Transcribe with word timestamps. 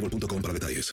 boostmobile.com 0.00 0.42
para 0.42 0.54
detalles. 0.54 0.92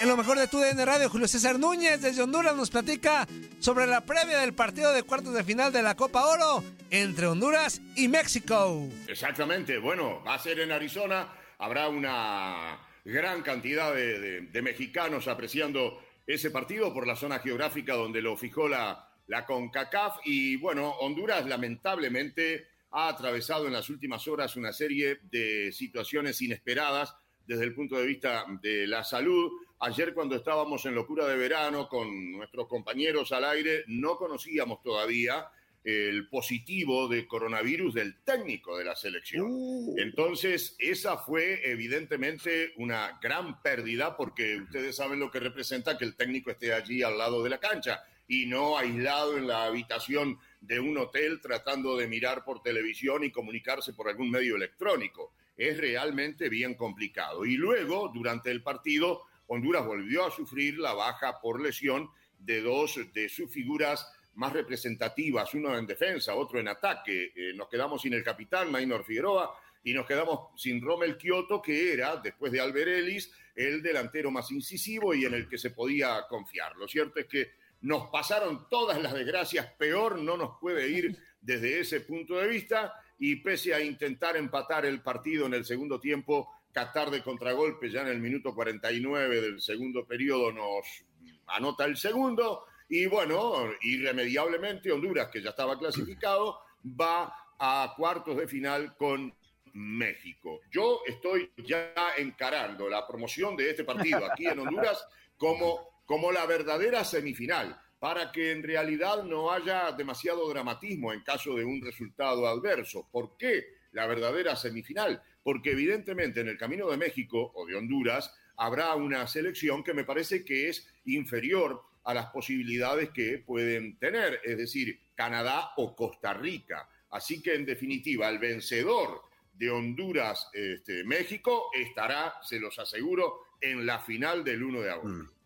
En 0.00 0.06
lo 0.08 0.16
mejor 0.16 0.38
de 0.38 0.46
tu 0.46 0.60
DN 0.60 0.84
Radio, 0.84 1.10
Julio 1.10 1.26
César 1.26 1.58
Núñez 1.58 2.00
desde 2.00 2.22
Honduras 2.22 2.54
nos 2.54 2.70
platica 2.70 3.26
sobre 3.58 3.84
la 3.88 4.02
previa 4.02 4.38
del 4.38 4.54
partido 4.54 4.92
de 4.92 5.02
cuartos 5.02 5.34
de 5.34 5.42
final 5.42 5.72
de 5.72 5.82
la 5.82 5.96
Copa 5.96 6.24
Oro 6.24 6.62
entre 6.90 7.26
Honduras 7.26 7.80
y 7.96 8.06
México. 8.06 8.88
Exactamente, 9.08 9.78
bueno, 9.78 10.22
va 10.24 10.34
a 10.34 10.38
ser 10.38 10.60
en 10.60 10.70
Arizona, 10.70 11.34
habrá 11.58 11.88
una 11.88 12.78
gran 13.04 13.42
cantidad 13.42 13.92
de, 13.92 14.20
de, 14.20 14.40
de 14.42 14.62
mexicanos 14.62 15.26
apreciando 15.26 16.00
ese 16.28 16.52
partido 16.52 16.94
por 16.94 17.04
la 17.04 17.16
zona 17.16 17.40
geográfica 17.40 17.94
donde 17.94 18.22
lo 18.22 18.36
fijó 18.36 18.68
la, 18.68 19.08
la 19.26 19.46
CONCACAF 19.46 20.18
y 20.24 20.56
bueno, 20.56 20.90
Honduras 21.00 21.44
lamentablemente 21.46 22.68
ha 22.90 23.08
atravesado 23.08 23.66
en 23.66 23.72
las 23.72 23.90
últimas 23.90 24.26
horas 24.28 24.56
una 24.56 24.72
serie 24.72 25.18
de 25.30 25.72
situaciones 25.72 26.40
inesperadas 26.40 27.14
desde 27.46 27.64
el 27.64 27.74
punto 27.74 27.96
de 27.96 28.06
vista 28.06 28.44
de 28.62 28.86
la 28.86 29.04
salud. 29.04 29.50
Ayer 29.80 30.12
cuando 30.12 30.36
estábamos 30.36 30.84
en 30.86 30.94
locura 30.94 31.26
de 31.26 31.36
verano 31.36 31.88
con 31.88 32.32
nuestros 32.32 32.68
compañeros 32.68 33.32
al 33.32 33.44
aire, 33.44 33.84
no 33.86 34.16
conocíamos 34.16 34.82
todavía 34.82 35.48
el 35.84 36.28
positivo 36.28 37.08
de 37.08 37.26
coronavirus 37.26 37.94
del 37.94 38.22
técnico 38.22 38.76
de 38.76 38.84
la 38.84 38.96
selección. 38.96 39.46
Uh. 39.48 39.94
Entonces, 39.96 40.76
esa 40.78 41.16
fue 41.16 41.62
evidentemente 41.70 42.72
una 42.76 43.18
gran 43.22 43.62
pérdida 43.62 44.16
porque 44.16 44.56
ustedes 44.56 44.96
saben 44.96 45.20
lo 45.20 45.30
que 45.30 45.40
representa 45.40 45.96
que 45.96 46.04
el 46.04 46.16
técnico 46.16 46.50
esté 46.50 46.74
allí 46.74 47.02
al 47.02 47.16
lado 47.16 47.42
de 47.42 47.50
la 47.50 47.58
cancha 47.58 48.02
y 48.26 48.46
no 48.46 48.76
aislado 48.76 49.38
en 49.38 49.46
la 49.46 49.64
habitación 49.64 50.38
de 50.60 50.80
un 50.80 50.96
hotel 50.98 51.40
tratando 51.40 51.96
de 51.96 52.06
mirar 52.06 52.44
por 52.44 52.62
televisión 52.62 53.24
y 53.24 53.30
comunicarse 53.30 53.92
por 53.92 54.08
algún 54.08 54.30
medio 54.30 54.56
electrónico. 54.56 55.32
Es 55.56 55.78
realmente 55.78 56.48
bien 56.48 56.74
complicado. 56.74 57.44
Y 57.44 57.56
luego, 57.56 58.10
durante 58.12 58.50
el 58.50 58.62
partido, 58.62 59.22
Honduras 59.46 59.86
volvió 59.86 60.26
a 60.26 60.30
sufrir 60.30 60.78
la 60.78 60.92
baja 60.92 61.40
por 61.40 61.60
lesión 61.60 62.10
de 62.38 62.60
dos 62.60 63.00
de 63.12 63.28
sus 63.28 63.50
figuras 63.50 64.12
más 64.34 64.52
representativas, 64.52 65.52
uno 65.54 65.76
en 65.76 65.86
defensa, 65.86 66.34
otro 66.34 66.60
en 66.60 66.68
ataque. 66.68 67.32
Eh, 67.34 67.52
nos 67.54 67.68
quedamos 67.68 68.02
sin 68.02 68.14
el 68.14 68.22
capitán 68.22 68.70
Maynor 68.70 69.04
Figueroa 69.04 69.52
y 69.82 69.92
nos 69.92 70.06
quedamos 70.06 70.50
sin 70.60 70.80
Rommel 70.80 71.16
Kioto, 71.16 71.60
que 71.60 71.92
era, 71.92 72.16
después 72.16 72.52
de 72.52 72.60
Alberelis, 72.60 73.32
el 73.54 73.82
delantero 73.82 74.30
más 74.30 74.50
incisivo 74.52 75.14
y 75.14 75.24
en 75.24 75.34
el 75.34 75.48
que 75.48 75.58
se 75.58 75.70
podía 75.70 76.24
confiar. 76.28 76.76
Lo 76.76 76.86
cierto 76.86 77.18
es 77.18 77.26
que 77.26 77.52
nos 77.80 78.08
pasaron 78.10 78.68
todas 78.68 79.00
las 79.00 79.14
desgracias, 79.14 79.66
peor 79.78 80.18
no 80.18 80.36
nos 80.36 80.58
puede 80.60 80.88
ir 80.88 81.16
desde 81.40 81.80
ese 81.80 82.00
punto 82.00 82.36
de 82.36 82.48
vista. 82.48 82.94
Y 83.20 83.36
pese 83.36 83.74
a 83.74 83.80
intentar 83.80 84.36
empatar 84.36 84.86
el 84.86 85.02
partido 85.02 85.46
en 85.46 85.54
el 85.54 85.64
segundo 85.64 85.98
tiempo, 85.98 86.48
Qatar 86.72 87.10
de 87.10 87.22
contragolpe 87.22 87.90
ya 87.90 88.02
en 88.02 88.08
el 88.08 88.20
minuto 88.20 88.54
49 88.54 89.40
del 89.40 89.60
segundo 89.60 90.06
periodo 90.06 90.52
nos 90.52 91.04
anota 91.48 91.84
el 91.84 91.96
segundo. 91.96 92.66
Y 92.88 93.06
bueno, 93.06 93.70
irremediablemente 93.82 94.92
Honduras, 94.92 95.28
que 95.28 95.42
ya 95.42 95.50
estaba 95.50 95.78
clasificado, 95.78 96.60
va 97.00 97.34
a 97.58 97.94
cuartos 97.96 98.36
de 98.36 98.46
final 98.46 98.96
con 98.96 99.34
México. 99.72 100.60
Yo 100.70 101.00
estoy 101.06 101.50
ya 101.56 101.92
encarando 102.16 102.88
la 102.88 103.06
promoción 103.06 103.56
de 103.56 103.70
este 103.70 103.84
partido 103.84 104.24
aquí 104.30 104.46
en 104.46 104.60
Honduras 104.60 105.04
como 105.36 105.97
como 106.08 106.32
la 106.32 106.46
verdadera 106.46 107.04
semifinal, 107.04 107.78
para 107.98 108.32
que 108.32 108.50
en 108.50 108.62
realidad 108.62 109.24
no 109.24 109.52
haya 109.52 109.92
demasiado 109.92 110.48
dramatismo 110.48 111.12
en 111.12 111.20
caso 111.20 111.54
de 111.54 111.66
un 111.66 111.82
resultado 111.82 112.48
adverso. 112.48 113.06
¿Por 113.12 113.36
qué 113.36 113.66
la 113.92 114.06
verdadera 114.06 114.56
semifinal? 114.56 115.22
Porque 115.42 115.72
evidentemente 115.72 116.40
en 116.40 116.48
el 116.48 116.56
camino 116.56 116.88
de 116.88 116.96
México 116.96 117.52
o 117.54 117.66
de 117.66 117.74
Honduras 117.74 118.34
habrá 118.56 118.94
una 118.94 119.26
selección 119.26 119.84
que 119.84 119.92
me 119.92 120.04
parece 120.04 120.46
que 120.46 120.70
es 120.70 120.88
inferior 121.04 121.82
a 122.04 122.14
las 122.14 122.30
posibilidades 122.30 123.10
que 123.10 123.44
pueden 123.46 123.98
tener, 123.98 124.40
es 124.44 124.56
decir, 124.56 124.98
Canadá 125.14 125.72
o 125.76 125.94
Costa 125.94 126.32
Rica. 126.32 126.88
Así 127.10 127.42
que 127.42 127.54
en 127.54 127.66
definitiva, 127.66 128.30
el 128.30 128.38
vencedor 128.38 129.24
de 129.52 129.68
Honduras, 129.68 130.48
este, 130.54 131.04
México, 131.04 131.68
estará, 131.74 132.36
se 132.40 132.58
los 132.58 132.78
aseguro, 132.78 133.40
en 133.60 133.84
la 133.84 133.98
final 133.98 134.42
del 134.42 134.62
1 134.62 134.80
de 134.80 134.90
agosto. 134.90 135.08
Mm. 135.10 135.37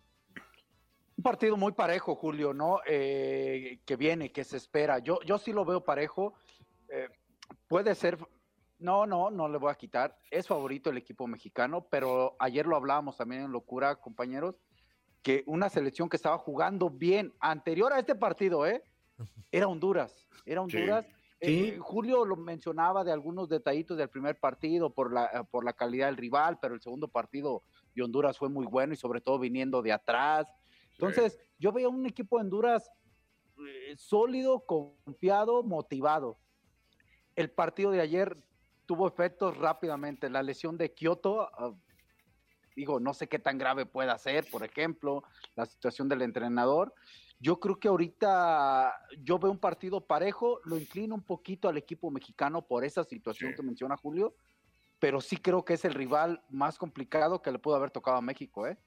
Un 1.22 1.30
partido 1.30 1.56
muy 1.56 1.70
parejo, 1.70 2.16
Julio, 2.16 2.52
¿no? 2.52 2.80
Eh, 2.84 3.78
que 3.86 3.94
viene, 3.94 4.32
que 4.32 4.42
se 4.42 4.56
espera. 4.56 4.98
Yo, 4.98 5.20
yo 5.24 5.38
sí 5.38 5.52
lo 5.52 5.64
veo 5.64 5.84
parejo. 5.84 6.34
Eh, 6.88 7.08
puede 7.68 7.94
ser. 7.94 8.18
No, 8.80 9.06
no, 9.06 9.30
no 9.30 9.48
le 9.48 9.56
voy 9.56 9.70
a 9.70 9.76
quitar. 9.76 10.18
Es 10.32 10.48
favorito 10.48 10.90
el 10.90 10.96
equipo 10.96 11.28
mexicano, 11.28 11.86
pero 11.88 12.34
ayer 12.40 12.66
lo 12.66 12.74
hablábamos 12.74 13.16
también 13.16 13.42
en 13.42 13.52
locura, 13.52 13.94
compañeros, 13.94 14.56
que 15.22 15.44
una 15.46 15.68
selección 15.68 16.08
que 16.08 16.16
estaba 16.16 16.38
jugando 16.38 16.90
bien 16.90 17.32
anterior 17.38 17.92
a 17.92 18.00
este 18.00 18.16
partido, 18.16 18.66
¿eh? 18.66 18.82
Era 19.52 19.68
Honduras. 19.68 20.26
Era 20.44 20.62
Honduras. 20.62 21.06
Eh, 21.38 21.78
Julio 21.78 22.24
lo 22.24 22.34
mencionaba 22.34 23.04
de 23.04 23.12
algunos 23.12 23.48
detallitos 23.48 23.96
del 23.96 24.08
primer 24.08 24.40
partido 24.40 24.92
por 24.92 25.12
la, 25.12 25.44
por 25.52 25.64
la 25.64 25.72
calidad 25.72 26.06
del 26.06 26.16
rival, 26.16 26.58
pero 26.60 26.74
el 26.74 26.80
segundo 26.80 27.06
partido 27.06 27.62
de 27.94 28.02
Honduras 28.02 28.36
fue 28.36 28.48
muy 28.48 28.66
bueno 28.66 28.92
y 28.92 28.96
sobre 28.96 29.20
todo 29.20 29.38
viniendo 29.38 29.82
de 29.82 29.92
atrás. 29.92 30.48
Entonces, 31.02 31.36
yo 31.58 31.72
veo 31.72 31.90
un 31.90 32.06
equipo 32.06 32.36
de 32.38 32.44
Honduras 32.44 32.88
eh, 33.58 33.96
sólido, 33.96 34.64
confiado, 34.64 35.64
motivado. 35.64 36.38
El 37.34 37.50
partido 37.50 37.90
de 37.90 38.00
ayer 38.00 38.36
tuvo 38.86 39.08
efectos 39.08 39.56
rápidamente. 39.56 40.30
La 40.30 40.44
lesión 40.44 40.78
de 40.78 40.94
Kioto, 40.94 41.42
ah, 41.42 41.74
digo, 42.76 43.00
no 43.00 43.14
sé 43.14 43.28
qué 43.28 43.40
tan 43.40 43.58
grave 43.58 43.84
pueda 43.84 44.16
ser, 44.16 44.48
por 44.48 44.64
ejemplo, 44.64 45.24
la 45.56 45.66
situación 45.66 46.08
del 46.08 46.22
entrenador. 46.22 46.94
Yo 47.40 47.58
creo 47.58 47.80
que 47.80 47.88
ahorita 47.88 48.94
yo 49.18 49.40
veo 49.40 49.50
un 49.50 49.58
partido 49.58 50.06
parejo, 50.06 50.60
lo 50.64 50.78
inclino 50.78 51.16
un 51.16 51.24
poquito 51.24 51.68
al 51.68 51.76
equipo 51.78 52.12
mexicano 52.12 52.62
por 52.62 52.84
esa 52.84 53.02
situación 53.02 53.54
que 53.56 53.62
menciona 53.62 53.96
Julio, 53.96 54.36
pero 55.00 55.20
sí 55.20 55.36
creo 55.36 55.64
que 55.64 55.74
es 55.74 55.84
el 55.84 55.94
rival 55.94 56.44
más 56.48 56.78
complicado 56.78 57.42
que 57.42 57.50
le 57.50 57.58
pudo 57.58 57.74
haber 57.74 57.90
tocado 57.90 58.18
a 58.18 58.22
México, 58.22 58.68
¿eh? 58.68 58.78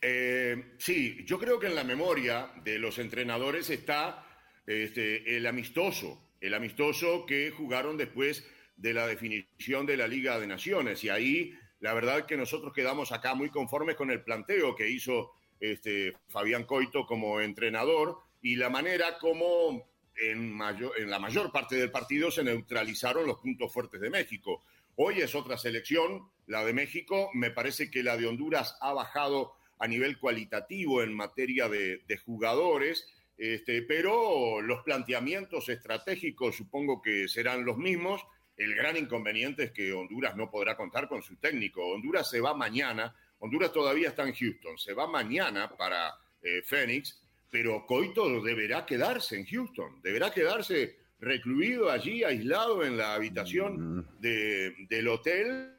Eh, 0.00 0.74
sí, 0.78 1.24
yo 1.24 1.38
creo 1.38 1.58
que 1.58 1.66
en 1.66 1.74
la 1.74 1.84
memoria 1.84 2.50
de 2.62 2.78
los 2.78 2.98
entrenadores 2.98 3.70
está 3.70 4.26
este, 4.66 5.36
el 5.36 5.46
amistoso, 5.46 6.30
el 6.40 6.54
amistoso 6.54 7.24
que 7.26 7.50
jugaron 7.50 7.96
después 7.96 8.46
de 8.76 8.92
la 8.92 9.06
definición 9.06 9.86
de 9.86 9.96
la 9.96 10.06
Liga 10.06 10.38
de 10.38 10.46
Naciones. 10.46 11.02
Y 11.04 11.08
ahí, 11.08 11.54
la 11.80 11.94
verdad 11.94 12.26
que 12.26 12.36
nosotros 12.36 12.72
quedamos 12.72 13.12
acá 13.12 13.34
muy 13.34 13.50
conformes 13.50 13.96
con 13.96 14.10
el 14.10 14.22
planteo 14.22 14.74
que 14.74 14.88
hizo 14.88 15.32
este, 15.60 16.14
Fabián 16.28 16.64
Coito 16.64 17.06
como 17.06 17.40
entrenador 17.40 18.18
y 18.42 18.56
la 18.56 18.68
manera 18.68 19.18
como 19.18 19.88
en, 20.16 20.52
mayor, 20.52 20.92
en 20.98 21.10
la 21.10 21.18
mayor 21.18 21.52
parte 21.52 21.76
del 21.76 21.90
partido 21.90 22.30
se 22.30 22.44
neutralizaron 22.44 23.26
los 23.26 23.38
puntos 23.38 23.72
fuertes 23.72 24.00
de 24.00 24.10
México. 24.10 24.62
Hoy 24.96 25.20
es 25.20 25.34
otra 25.34 25.58
selección, 25.58 26.28
la 26.46 26.64
de 26.64 26.72
México. 26.72 27.30
Me 27.34 27.50
parece 27.50 27.90
que 27.90 28.02
la 28.02 28.16
de 28.16 28.26
Honduras 28.26 28.76
ha 28.80 28.92
bajado 28.92 29.54
a 29.78 29.86
nivel 29.86 30.18
cualitativo 30.18 31.02
en 31.02 31.14
materia 31.14 31.68
de, 31.68 32.20
jugadores, 32.24 33.06
este, 33.36 33.82
pero 33.82 34.62
los 34.62 34.82
planteamientos 34.82 35.68
estratégicos 35.68 36.56
supongo 36.56 37.02
que 37.02 37.28
serán 37.28 37.64
los 37.64 37.76
mismos. 37.76 38.22
El 38.56 38.74
gran 38.74 38.96
inconveniente 38.96 39.64
es 39.64 39.72
que 39.72 39.92
Honduras 39.92 40.34
no 40.36 40.50
podrá 40.50 40.76
contar 40.76 41.08
con 41.08 41.22
su 41.22 41.36
técnico. 41.36 41.86
Honduras 41.86 42.30
se 42.30 42.40
va 42.40 42.54
mañana, 42.54 43.14
Honduras 43.38 43.72
todavía 43.72 44.08
está 44.08 44.26
en 44.26 44.34
Houston, 44.34 44.78
se 44.78 44.94
va 44.94 45.06
mañana 45.06 45.76
para 45.76 46.14
eh, 46.42 46.62
Phoenix, 46.62 47.20
pero 47.50 47.84
Coito 47.86 48.40
deberá 48.42 48.86
quedarse 48.86 49.36
en 49.36 49.46
Houston, 49.46 50.00
deberá 50.02 50.30
quedarse 50.30 50.96
recluido 51.20 51.90
allí, 51.90 52.24
aislado 52.24 52.84
en 52.84 52.96
la 52.96 53.14
habitación 53.14 53.98
mm. 53.98 54.20
del 54.20 55.08
hotel 55.08 55.72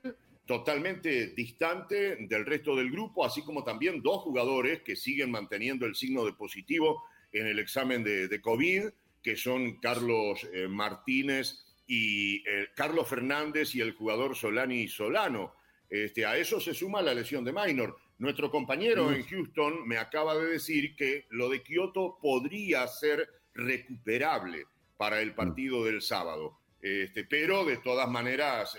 totalmente 0.47 1.27
distante 1.35 2.15
del 2.27 2.45
resto 2.45 2.75
del 2.75 2.89
grupo, 2.89 3.25
así 3.25 3.44
como 3.44 3.63
también 3.63 4.01
dos 4.01 4.23
jugadores 4.23 4.81
que 4.81 4.95
siguen 4.95 5.29
manteniendo 5.29 5.85
el 5.85 5.95
signo 5.95 6.25
de 6.25 6.33
positivo 6.33 7.03
en 7.31 7.45
el 7.45 7.59
examen 7.59 8.03
de, 8.03 8.41
COVID, 8.41 8.85
que 9.21 9.35
son 9.35 9.79
Carlos 9.79 10.47
eh, 10.53 10.67
Martínez 10.67 11.65
y 11.85 12.38
eh, 12.38 12.69
Carlos 12.75 13.07
Fernández 13.07 13.75
y 13.75 13.81
el 13.81 13.94
jugador 13.94 14.35
Solani 14.35 14.88
Solano. 14.88 15.53
Este, 15.89 16.25
a 16.25 16.38
eso 16.38 16.59
se 16.59 16.73
suma 16.73 17.01
la 17.01 17.13
lesión 17.13 17.44
de 17.44 17.53
Minor. 17.53 17.97
Nuestro 18.17 18.49
compañero 18.49 19.11
en 19.11 19.23
Houston 19.23 19.88
me 19.88 19.97
acaba 19.97 20.35
de 20.35 20.47
decir 20.47 20.95
que 20.95 21.25
lo 21.29 21.49
de 21.49 21.61
Kioto 21.61 22.17
podría 22.21 22.88
ser 22.88 23.29
recuperable 23.53 24.65
para 24.97 25.21
el 25.21 25.35
partido 25.35 25.83
del 25.85 26.01
sábado. 26.01 26.57
Este, 26.81 27.25
pero 27.25 27.65
de 27.65 27.77
todas 27.77 28.09
maneras, 28.09 28.77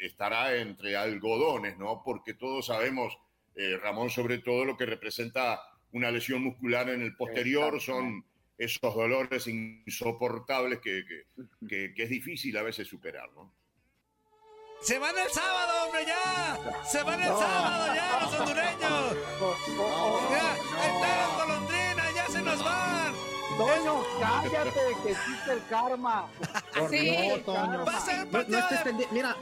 estará 0.00 0.56
entre 0.56 0.96
algodones, 0.96 1.78
¿no? 1.78 2.02
Porque 2.04 2.34
todos 2.34 2.66
sabemos, 2.66 3.18
eh, 3.54 3.76
Ramón, 3.76 4.10
sobre 4.10 4.38
todo 4.38 4.64
lo 4.64 4.76
que 4.76 4.86
representa 4.86 5.60
una 5.92 6.10
lesión 6.10 6.42
muscular 6.42 6.88
en 6.88 7.02
el 7.02 7.16
posterior, 7.16 7.80
son 7.80 8.24
esos 8.56 8.94
dolores 8.94 9.46
insoportables 9.46 10.80
que, 10.80 11.04
que, 11.68 11.94
que, 11.94 12.02
es 12.02 12.10
difícil 12.10 12.56
a 12.58 12.62
veces 12.62 12.86
superar, 12.86 13.30
¿no? 13.32 13.52
¡Se 14.82 14.98
van 14.98 15.16
el 15.18 15.30
sábado, 15.30 15.86
hombre, 15.86 16.06
ya! 16.06 16.84
¡Se 16.84 17.02
van 17.02 17.20
el 17.20 17.28
sábado, 17.28 17.94
ya, 17.94 18.20
los 18.22 18.40
hondureños! 18.40 19.16
¡Ya! 20.30 20.56
¡Están 20.56 21.38
golondrinas, 21.38 22.14
ya 22.14 22.26
se 22.28 22.42
nos 22.42 22.64
van! 22.64 23.14
Toño, 23.58 24.02
cállate, 24.20 24.80
que 25.02 25.10
existe 25.10 25.52
el 25.52 25.66
karma. 25.68 26.28
Sí. 26.88 27.28
No, 27.28 27.36
Toño. 27.40 27.84
Va 27.84 27.96
a 27.96 28.00
ser 28.00 28.26
no, 28.26 28.42
no 28.42 28.58
estés 28.58 29.12
Mira, 29.12 29.36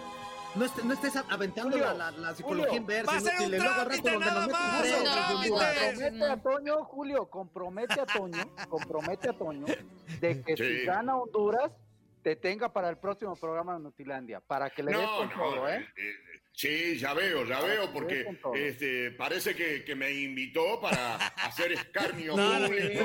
no, 0.54 0.64
estés, 0.64 0.84
no 0.84 0.92
estés 0.94 1.16
aventando 1.16 1.76
la, 1.76 1.94
la, 1.94 2.10
la, 2.10 2.34
psicología 2.34 2.76
inversa. 2.76 3.12
Va 3.12 3.16
a 3.18 3.20
ser 3.20 3.32
un 3.40 3.58
trámite 3.58 4.18
nada 4.18 4.46
más. 4.46 4.86
compromete 5.32 6.24
a 6.24 6.36
Toño, 6.36 6.84
Julio, 6.84 7.26
compromete 7.26 8.00
a 8.00 8.06
Toño, 8.06 8.54
compromete 8.68 9.28
a 9.28 9.32
Toño 9.32 9.66
de 10.20 10.42
que 10.42 10.56
si 10.56 10.84
gana 10.84 11.16
Honduras, 11.16 11.72
te 12.22 12.36
tenga 12.36 12.72
para 12.72 12.88
el 12.88 12.98
próximo 12.98 13.36
programa 13.36 13.74
de 13.74 13.80
Nutilandia, 13.80 14.40
para 14.40 14.70
que 14.70 14.82
le 14.82 14.92
des 14.92 15.08
con 15.08 15.30
todo, 15.30 15.68
¿eh? 15.68 15.86
Sí, 16.58 16.98
ya 16.98 17.14
veo, 17.14 17.44
ya 17.44 17.60
veo, 17.60 17.92
porque 17.92 18.36
este, 18.56 19.12
parece 19.12 19.54
que, 19.54 19.84
que, 19.84 19.94
me 19.94 20.10
invitó 20.10 20.80
para 20.80 21.14
hacer 21.14 21.70
escarnio 21.70 22.36
no, 22.36 22.66
público. 22.66 23.04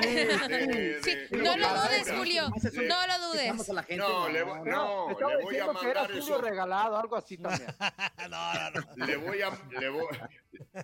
no 1.30 1.58
lo 1.58 1.68
dudes, 1.68 2.12
Julio, 2.18 2.50
no 2.50 3.08
lo 3.08 3.28
dudes. 3.28 3.68
No, 3.96 4.28
le, 4.28 4.44
no, 4.44 4.66
no, 4.66 5.08
le 5.08 5.44
voy 5.44 5.58
a 5.60 5.72
mandar 5.72 6.12
eso. 6.14 6.42
regalado, 6.42 6.98
algo 6.98 7.16
así 7.16 7.38
también. 7.38 7.70
no, 8.28 8.54
no, 8.56 8.82
no. 8.96 9.06
Le 9.06 9.18
voy 9.18 9.44
a, 9.44 9.52
le 9.80 9.90
voy, 9.90 10.08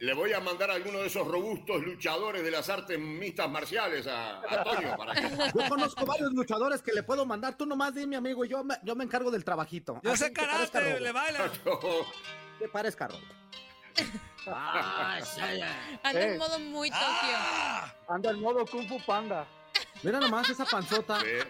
le 0.01 0.13
voy 0.13 0.33
a 0.33 0.39
mandar 0.39 0.69
a 0.69 0.75
alguno 0.75 1.00
de 1.00 1.07
esos 1.07 1.27
robustos 1.27 1.81
luchadores 1.81 2.44
de 2.44 2.51
las 2.51 2.69
artes 2.69 3.00
mixtas 3.00 3.50
marciales 3.50 4.06
a, 4.06 4.42
a 4.48 4.63
Toño. 4.63 4.95
Para 4.95 5.16
que... 5.16 5.27
Yo 5.27 5.69
conozco 5.69 6.06
varios 6.06 6.31
luchadores 6.33 6.83
que 6.83 6.94
le 6.94 7.01
puedo 7.01 7.25
mandar. 7.25 7.57
Tú 7.57 7.66
nomás 7.66 7.95
dime, 7.95 8.16
amigo, 8.16 8.45
yo 8.45 8.63
me, 8.63 8.75
yo 8.83 8.95
me 8.95 9.06
encargo 9.06 9.31
del 9.31 9.44
trabajito. 9.44 10.00
Yo 10.04 10.16
sé 10.16 10.31
karate, 10.31 11.00
le 11.00 11.12
baila. 11.12 11.51
Te 12.59 12.67
parezca, 12.67 13.07
Rob. 13.07 13.21
Anda 16.03 16.21
en 16.21 16.38
modo 16.38 16.59
muy 16.59 16.89
Tokio. 16.89 17.38
Anda 18.07 18.31
en 18.31 18.41
modo 18.41 18.65
Kung 18.65 18.88
Fu 18.88 19.00
Panda. 19.06 19.47
Mira 20.03 20.19
nomás 20.19 20.50
esa 20.50 20.65
panzota. 20.65 21.19
Mira 21.19 21.45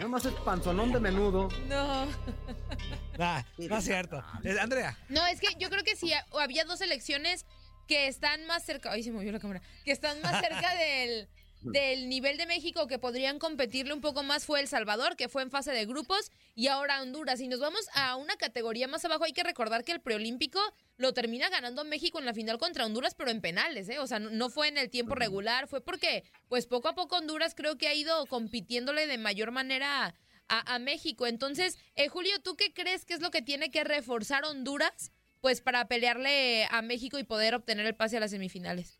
nomás 0.00 0.24
el 0.26 0.34
panzonón 0.34 0.92
de 0.92 1.00
menudo. 1.00 1.48
No. 1.66 2.06
no 3.58 3.78
es 3.78 3.84
cierto. 3.84 4.22
Andrea. 4.60 4.96
No, 5.08 5.26
es 5.26 5.40
que 5.40 5.54
yo 5.58 5.70
creo 5.70 5.82
que 5.82 5.96
si 5.96 6.12
había 6.32 6.64
dos 6.64 6.80
elecciones 6.80 7.46
que 7.86 8.06
están 8.06 8.46
más 8.46 8.64
cerca. 8.64 8.92
Ay, 8.92 9.02
se 9.02 9.10
movió 9.10 9.32
la 9.32 9.40
cámara. 9.40 9.62
Que 9.84 9.92
están 9.92 10.20
más 10.20 10.40
cerca 10.40 10.74
del 10.76 11.28
del 11.60 12.08
nivel 12.08 12.36
de 12.36 12.46
México 12.46 12.86
que 12.86 12.98
podrían 12.98 13.38
competirle 13.38 13.92
un 13.92 14.00
poco 14.00 14.22
más 14.22 14.46
fue 14.46 14.60
El 14.60 14.68
Salvador, 14.68 15.16
que 15.16 15.28
fue 15.28 15.42
en 15.42 15.50
fase 15.50 15.72
de 15.72 15.86
grupos, 15.86 16.30
y 16.54 16.68
ahora 16.68 17.02
Honduras. 17.02 17.40
Y 17.40 17.48
nos 17.48 17.60
vamos 17.60 17.88
a 17.94 18.16
una 18.16 18.36
categoría 18.36 18.88
más 18.88 19.04
abajo. 19.04 19.24
Hay 19.24 19.32
que 19.32 19.42
recordar 19.42 19.84
que 19.84 19.92
el 19.92 20.00
preolímpico 20.00 20.60
lo 20.96 21.12
termina 21.14 21.48
ganando 21.48 21.84
México 21.84 22.18
en 22.18 22.26
la 22.26 22.34
final 22.34 22.58
contra 22.58 22.86
Honduras, 22.86 23.14
pero 23.14 23.30
en 23.30 23.40
penales, 23.40 23.88
¿eh? 23.88 23.98
O 23.98 24.06
sea, 24.06 24.18
no 24.18 24.50
fue 24.50 24.68
en 24.68 24.78
el 24.78 24.90
tiempo 24.90 25.14
regular, 25.14 25.68
fue 25.68 25.80
porque, 25.80 26.24
pues 26.48 26.66
poco 26.66 26.88
a 26.88 26.94
poco 26.94 27.16
Honduras 27.16 27.54
creo 27.54 27.76
que 27.76 27.88
ha 27.88 27.94
ido 27.94 28.26
compitiéndole 28.26 29.06
de 29.06 29.18
mayor 29.18 29.50
manera 29.50 30.14
a, 30.48 30.74
a 30.74 30.78
México. 30.78 31.26
Entonces, 31.26 31.78
eh, 31.94 32.08
Julio, 32.08 32.40
¿tú 32.42 32.56
qué 32.56 32.72
crees 32.72 33.04
que 33.04 33.14
es 33.14 33.20
lo 33.20 33.30
que 33.30 33.42
tiene 33.42 33.70
que 33.70 33.84
reforzar 33.84 34.44
Honduras? 34.44 35.12
Pues 35.40 35.60
para 35.60 35.86
pelearle 35.86 36.66
a 36.70 36.82
México 36.82 37.18
y 37.18 37.24
poder 37.24 37.54
obtener 37.54 37.86
el 37.86 37.94
pase 37.94 38.16
a 38.16 38.20
las 38.20 38.32
semifinales. 38.32 38.97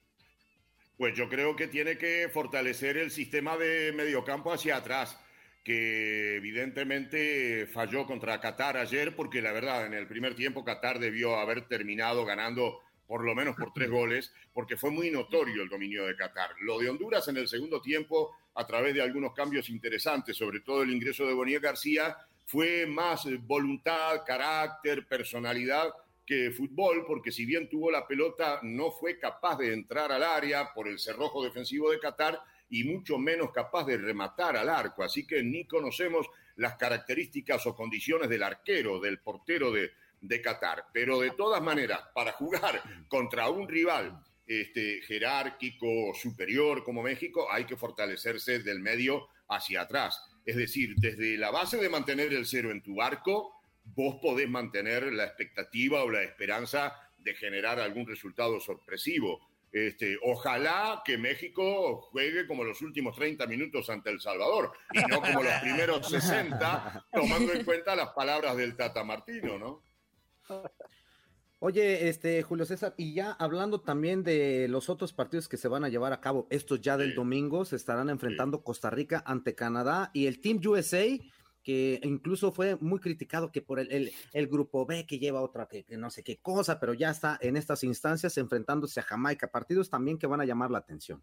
Pues 0.99 1.15
yo 1.15 1.29
creo 1.29 1.55
que 1.55 1.69
tiene 1.69 1.97
que 1.97 2.29
fortalecer 2.29 2.97
el 2.97 3.13
sistema 3.13 3.57
de 3.57 3.93
mediocampo 3.93 4.53
hacia 4.53 4.79
atrás, 4.79 5.17
que 5.63 6.35
evidentemente 6.35 7.69
falló 7.73 8.05
contra 8.05 8.41
Qatar 8.41 8.77
ayer, 8.77 9.15
porque 9.15 9.41
la 9.41 9.53
verdad, 9.53 9.87
en 9.87 9.95
el 9.95 10.09
primer 10.09 10.35
tiempo 10.35 10.65
Qatar 10.65 10.99
debió 10.99 11.37
haber 11.37 11.69
terminado 11.69 12.25
ganando 12.25 12.81
por 13.07 13.25
lo 13.25 13.33
menos 13.37 13.55
por 13.55 13.73
tres 13.73 13.89
goles, 13.89 14.33
porque 14.53 14.77
fue 14.77 14.91
muy 14.91 15.09
notorio 15.09 15.63
el 15.63 15.69
dominio 15.69 16.05
de 16.05 16.17
Qatar. 16.17 16.51
Lo 16.63 16.81
de 16.81 16.91
Honduras 16.91 17.29
en 17.29 17.37
el 17.37 17.47
segundo 17.47 17.81
tiempo, 17.81 18.37
a 18.57 18.67
través 18.67 18.93
de 18.93 19.01
algunos 19.01 19.33
cambios 19.33 19.69
interesantes, 19.69 20.37
sobre 20.37 20.61
todo 20.61 20.83
el 20.83 20.91
ingreso 20.91 21.29
de 21.29 21.33
Bonilla 21.33 21.61
García, 21.61 22.17
fue 22.45 22.87
más 22.87 23.25
voluntad, 23.47 24.25
carácter, 24.27 25.07
personalidad 25.07 25.91
que 26.29 26.51
fútbol, 26.51 27.07
porque 27.07 27.33
si 27.33 27.47
bien 27.47 27.71
tuvo 27.71 27.91
la 27.91 28.07
pelota, 28.07 28.61
no 28.63 28.91
fue 28.91 29.19
capaz 29.19 29.57
de 29.57 29.73
entrar 29.73 30.13
al 30.13 30.23
área 30.23 30.75
por 30.75 30.87
el 30.87 30.99
cerrojo 30.99 31.43
defensivo 31.43 31.91
de 31.91 31.99
Qatar 31.99 32.39
y 32.69 32.85
mucho 32.85 33.17
menos 33.17 33.51
capaz 33.51 33.87
de 33.87 33.97
rematar 33.97 34.55
al 34.59 34.69
arco. 34.69 35.03
Así 35.03 35.27
que 35.27 35.43
ni 35.43 35.67
conocemos 35.67 36.27
las 36.57 36.77
características 36.77 37.67
o 37.67 37.75
condiciones 37.75 38.29
del 38.29 38.43
arquero, 38.43 39.01
del 39.01 39.21
portero 39.21 39.73
de, 39.73 39.91
de 40.21 40.43
Qatar. 40.43 40.89
Pero 40.93 41.19
de 41.19 41.31
todas 41.31 41.63
maneras, 41.63 42.01
para 42.15 42.33
jugar 42.33 42.83
contra 43.09 43.49
un 43.49 43.67
rival 43.67 44.23
este, 44.47 45.01
jerárquico, 45.07 46.13
superior 46.15 46.85
como 46.85 47.03
México, 47.03 47.51
hay 47.51 47.65
que 47.65 47.79
fortalecerse 47.79 48.59
del 48.59 48.81
medio 48.81 49.29
hacia 49.49 49.81
atrás. 49.81 50.23
Es 50.45 50.57
decir, 50.57 50.95
desde 50.97 51.39
la 51.39 51.51
base 51.51 51.79
de 51.79 51.89
mantener 51.89 52.35
el 52.35 52.45
cero 52.45 52.71
en 52.71 52.83
tu 52.83 53.01
arco, 53.01 53.58
vos 53.95 54.17
podés 54.21 54.49
mantener 54.49 55.13
la 55.13 55.25
expectativa 55.25 56.03
o 56.03 56.11
la 56.11 56.23
esperanza 56.23 56.95
de 57.19 57.35
generar 57.35 57.81
algún 57.81 58.07
resultado 58.07 58.61
sorpresivo. 58.61 59.41
Este, 59.71 60.17
ojalá 60.23 61.03
que 61.05 61.19
México 61.19 62.01
juegue 62.11 62.47
como 62.47 62.65
los 62.65 62.81
últimos 62.81 63.15
30 63.15 63.47
minutos 63.47 63.91
ante 63.91 64.11
El 64.11 64.21
Salvador 64.21 64.73
y 64.95 65.01
no 65.03 65.21
como 65.21 65.43
los 65.43 65.53
primeros 65.61 66.09
60, 66.09 67.07
tomando 67.13 67.53
en 67.53 67.65
cuenta 67.65 67.95
las 67.95 68.11
palabras 68.11 68.57
del 68.57 68.77
Tata 68.77 69.05
Martino, 69.05 69.59
¿no? 69.59 69.83
Oye, 71.61 72.09
este 72.09 72.41
Julio 72.43 72.65
César, 72.65 72.95
y 72.97 73.15
ya 73.15 73.33
hablando 73.33 73.81
también 73.81 74.23
de 74.23 74.69
los 74.69 74.89
otros 74.89 75.13
partidos 75.13 75.49
que 75.49 75.57
se 75.57 75.67
van 75.67 75.85
a 75.85 75.89
llevar 75.89 76.13
a 76.13 76.21
cabo, 76.21 76.47
estos 76.51 76.81
ya 76.81 76.97
del 76.97 77.15
domingo 77.15 77.65
se 77.65 77.77
estarán 77.77 78.11
enfrentando 78.11 78.63
Costa 78.63 78.91
Rica 78.91 79.25
ante 79.27 79.57
Canadá 79.57 80.11
y 80.15 80.29
el 80.29 80.41
Team 80.41 80.61
USA, 80.65 81.05
que 81.69 82.01
incluso 82.03 82.51
fue 82.51 82.79
muy 82.81 82.99
criticado 82.99 83.53
que 83.53 83.61
por 83.61 83.79
el, 83.79 84.11
el, 84.33 84.47
grupo 84.47 84.87
B 84.87 85.05
que 85.05 85.19
lleva 85.19 85.43
otra 85.43 85.69
que, 85.69 85.85
que, 85.85 85.99
no 85.99 86.09
sé 86.09 86.25
qué 86.25 86.39
cosa, 86.39 86.81
pero 86.81 86.95
ya 86.95 87.11
está 87.11 87.39
en 87.43 87.59
estas 87.59 87.85
instancias 87.85 88.39
enfrentándose 88.39 89.01
a 89.01 89.03
Jamaica, 89.03 89.51
partidos 89.51 89.91
también 89.91 90.17
que 90.17 90.27
van 90.27 90.41
a 90.41 90.47
llamar 90.47 90.71
la 90.71 90.79
atención. 90.79 91.23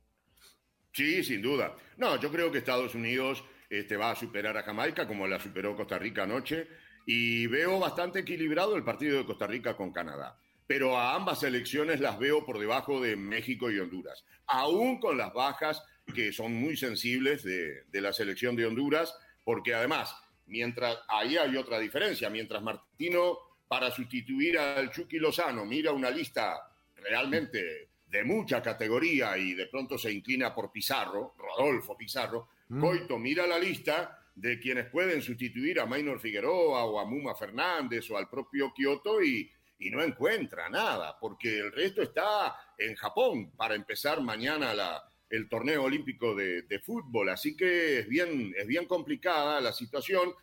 Sí, 0.93 1.23
sin 1.23 1.41
duda. 1.41 1.75
No, 1.97 2.21
yo 2.21 2.31
creo 2.31 2.51
que 2.51 2.59
Estados 2.59 2.93
Unidos 2.93 3.43
este, 3.71 3.97
va 3.97 4.11
a 4.11 4.15
superar 4.15 4.55
a 4.55 4.61
Jamaica 4.61 5.07
como 5.07 5.25
la 5.25 5.39
superó 5.39 5.75
Costa 5.75 5.97
Rica 5.97 6.21
anoche 6.21 6.67
y 7.07 7.47
veo 7.47 7.79
bastante 7.79 8.19
equilibrado 8.19 8.75
el 8.75 8.83
partido 8.83 9.17
de 9.17 9.25
Costa 9.25 9.47
Rica 9.47 9.75
con 9.75 9.91
Canadá. 9.91 10.37
Pero 10.67 10.95
a 10.95 11.15
ambas 11.15 11.39
selecciones 11.39 11.99
las 12.01 12.19
veo 12.19 12.45
por 12.45 12.59
debajo 12.59 13.01
de 13.01 13.15
México 13.15 13.71
y 13.71 13.79
Honduras, 13.79 14.23
aún 14.45 14.99
con 14.99 15.17
las 15.17 15.33
bajas 15.33 15.81
que 16.13 16.31
son 16.31 16.53
muy 16.53 16.77
sensibles 16.77 17.41
de, 17.41 17.85
de 17.85 18.01
la 18.01 18.13
selección 18.13 18.55
de 18.55 18.67
Honduras, 18.67 19.11
porque 19.43 19.73
además, 19.73 20.15
mientras 20.47 20.97
ahí 21.07 21.37
hay 21.37 21.55
otra 21.57 21.79
diferencia, 21.79 22.29
mientras 22.29 22.61
Martino 22.61 23.37
para 23.67 23.91
sustituir 23.91 24.57
al 24.57 24.91
Chucky 24.91 25.17
Lozano 25.17 25.65
mira 25.65 25.91
una 25.91 26.09
lista 26.09 26.71
realmente 26.95 27.89
de 28.05 28.23
mucha 28.23 28.61
categoría 28.61 29.37
y 29.37 29.53
de 29.53 29.67
pronto 29.67 29.97
se 29.97 30.11
inclina 30.11 30.53
por 30.53 30.71
Pizarro, 30.71 31.33
Rodolfo 31.37 31.97
Pizarro, 31.97 32.49
mm. 32.69 32.79
Coito 32.79 33.17
mira 33.17 33.45
la 33.47 33.59
lista 33.59 34.19
de 34.35 34.59
quienes 34.59 34.89
pueden 34.89 35.21
sustituir 35.21 35.79
a 35.79 35.85
Maynor 35.85 36.19
Figueroa 36.19 36.85
o 36.85 36.99
a 36.99 37.05
Muma 37.05 37.35
Fernández 37.35 38.09
o 38.11 38.17
al 38.17 38.29
propio 38.29 38.73
Kioto 38.73 39.21
y, 39.21 39.49
y, 39.79 39.89
no 39.89 40.03
encuentra 40.03 40.69
nada, 40.69 41.17
porque 41.19 41.57
el 41.59 41.71
resto 41.71 42.01
está 42.01 42.55
en 42.77 42.95
Japón 42.95 43.51
para 43.51 43.75
empezar 43.75 44.21
mañana 44.21 44.73
la, 44.73 45.03
el 45.29 45.49
torneo 45.49 45.83
olímpico 45.83 46.35
de, 46.35 46.81
fútbol. 46.83 47.29
Así 47.29 47.55
que 47.55 47.99
es 47.99 48.07
bien, 48.07 48.53
es 48.57 48.67
bien 48.67 48.85
complicada 48.85 49.59
la 49.61 49.73
situación, 49.73 50.33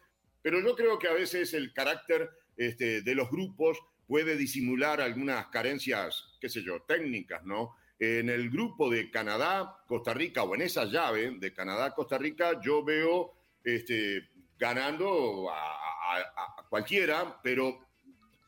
pero 0.42 0.60
yo 0.60 0.74
creo 0.74 0.98
que 0.98 1.08
a 1.08 1.12
veces 1.12 1.54
el 1.54 1.72
carácter 1.72 2.30
este, 2.56 3.02
de 3.02 3.14
los 3.14 3.30
grupos 3.30 3.78
puede 4.06 4.36
disimular 4.36 5.00
algunas 5.00 5.46
carencias, 5.46 6.36
qué 6.40 6.48
sé 6.48 6.62
yo, 6.62 6.82
técnicas, 6.82 7.44
¿no? 7.44 7.76
En 7.98 8.28
el 8.28 8.50
grupo 8.50 8.90
de 8.90 9.10
Canadá, 9.10 9.78
Costa 9.86 10.12
Rica, 10.12 10.42
o 10.42 10.54
en 10.54 10.62
esa 10.62 10.84
llave 10.86 11.36
de 11.38 11.52
Canadá, 11.52 11.94
Costa 11.94 12.18
Rica, 12.18 12.60
yo 12.60 12.84
veo 12.84 13.32
este, 13.62 14.28
ganando 14.58 15.48
a, 15.50 16.66
cualquiera, 16.68 17.40
pero 17.42 17.78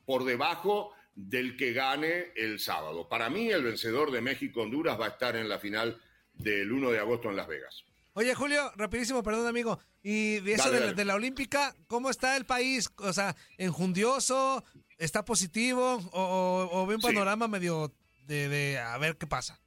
por 0.06 0.24
debajo 0.24 0.92
del 1.14 1.56
que 1.56 1.72
gane 1.72 2.32
el 2.36 2.58
sábado. 2.58 3.08
Para 3.08 3.30
mí, 3.30 3.50
el 3.50 3.62
vencedor 3.62 4.10
de 4.10 4.20
México-Honduras 4.20 4.98
va 4.98 5.06
a 5.06 5.10
estar 5.10 5.36
en 5.36 5.48
la 5.48 5.58
final 5.58 6.00
del 6.34 6.72
1 6.72 6.90
de 6.90 6.98
agosto 6.98 7.30
en 7.30 7.36
Las 7.36 7.46
Vegas. 7.48 7.84
Oye, 8.14 8.34
Julio, 8.34 8.70
rapidísimo, 8.76 9.22
perdón, 9.22 9.46
amigo. 9.46 9.78
Y 10.02 10.36
eso 10.50 10.64
Dale, 10.64 10.74
de, 10.74 10.80
la- 10.80 10.86
dale. 10.86 10.94
de 10.96 11.04
la 11.04 11.14
Olímpica, 11.16 11.74
¿cómo 11.88 12.10
está 12.10 12.36
el 12.36 12.44
país? 12.44 12.88
O 12.98 13.12
sea, 13.12 13.34
¿enjundioso? 13.58 14.64
¿Está 14.98 15.24
positivo? 15.24 15.96
¿O, 16.12 16.20
o- 16.22 16.82
o 16.82 16.86
ve 16.86 16.94
un 16.94 17.00
Sí. 17.00 17.08
panorama 17.08 17.48
medio 17.48 17.92
de, 18.26 18.48
de 18.48 18.78
a 18.78 18.96
ver 18.98 19.16
qué 19.16 19.26
pasa? 19.26 19.60